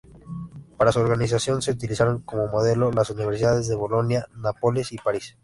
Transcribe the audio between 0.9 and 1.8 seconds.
su organización se